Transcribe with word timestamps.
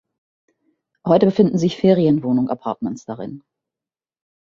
Heute 1.05 1.27
befinden 1.27 1.59
sich 1.59 1.77
Ferienwohnung-Appartements 1.77 3.05
darin. 3.05 3.43